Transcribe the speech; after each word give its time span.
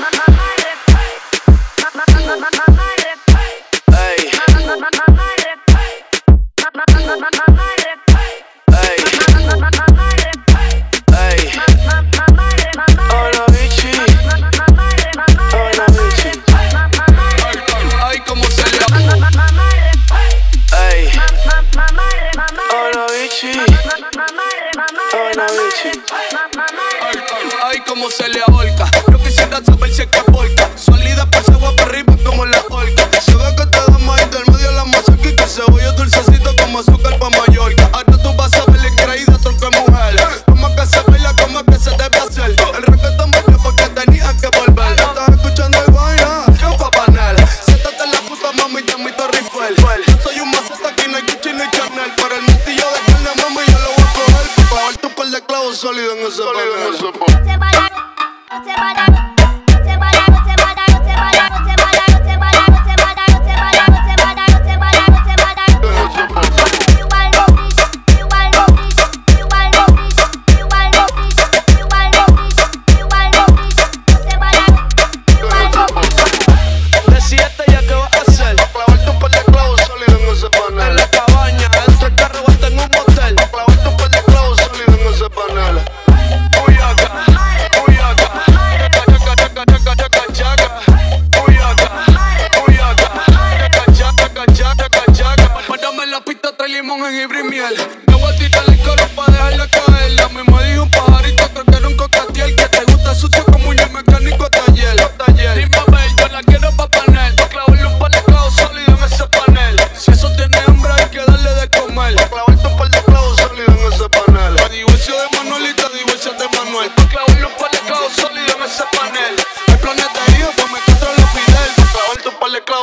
Bye. 0.00 0.31
como 27.92 28.10
se 28.10 28.26
le 28.26 28.40
ahorca. 28.48 28.86
Yo 29.10 29.18
quisiera 29.18 29.62
saber 29.62 29.92
si 29.92 30.00
es 30.00 30.08
que 30.08 30.22
porca. 30.22 30.66
Salida 30.76 31.26
por 31.26 31.42
ese 31.42 31.52
para 31.52 31.82
arriba 31.82 32.16
como 32.24 32.46
la 32.46 32.58
horca. 32.70 33.06
Se 33.20 33.34
ve 33.34 33.54
que 33.54 33.66
te 33.66 33.76
da 33.76 33.98
más 33.98 34.22
intermedio 34.22 34.72
la 34.72 34.84
mazorca 34.86 35.28
y 35.28 35.36
que 35.36 35.46
se 35.46 35.60
oye 35.70 35.92
dulcecito 35.92 36.56
como 36.56 36.78
azúcar 36.78 37.18
pa' 37.18 37.28
Mallorca. 37.28 37.90
Ahora 37.92 38.16
tú 38.22 38.32
vas 38.34 38.54
a 38.54 38.64
ver 38.70 38.80
el 38.80 38.92
mujer. 39.70 40.42
Como 40.46 40.74
que 40.74 40.86
se 40.86 41.00
baila, 41.02 41.34
como 41.36 41.62
que 41.64 41.76
se 41.76 41.90
debe 41.90 42.18
hacer. 42.18 42.56
El 42.76 42.82
respeto 42.82 43.26
me 43.26 43.58
porque 43.58 43.84
tenía 43.88 44.34
que 44.40 44.48
volver. 44.56 44.92
Estás 44.92 45.28
escuchando 45.28 45.84
el 45.86 45.92
vaina, 45.92 46.44
yo 46.58 46.74
pa' 46.78 46.90
panel. 46.90 47.36
Siéntate 47.66 48.04
en 48.04 48.10
la 48.10 48.20
puta 48.22 48.52
mami, 48.52 48.82
te 48.84 48.92
invito 48.92 49.22
a 49.22 49.28
rifle. 49.28 49.76
Yo 50.06 50.16
soy 50.22 50.40
un 50.40 50.50
maceta, 50.50 50.88
aquí 50.88 51.10
no 51.10 51.16
hay 51.18 51.22
Gucci 51.24 51.52
ni 51.52 51.70
Chanel. 51.76 52.10
Para 52.16 52.36
el 52.36 52.42
multillo 52.42 52.86
de 52.88 53.00
carne, 53.12 53.30
mami, 53.42 53.66
yo 53.70 53.78
lo 53.78 53.90
voy 53.96 54.06
a 54.08 54.12
coger. 54.16 54.46
Pa' 54.70 54.98
tu 54.98 55.14
par 55.14 55.26
de 55.26 55.42
clavos 55.44 55.76
sólido 55.76 56.12
en 56.12 56.26
ese 56.26 56.42
panel. 56.42 57.91
Até 58.52 58.74
mais. 58.78 59.31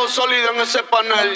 sólida 0.10 0.50
en 0.56 0.62
ese 0.62 0.82
panel. 0.84 1.34